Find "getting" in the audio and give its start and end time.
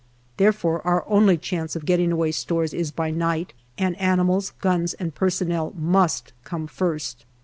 1.85-2.11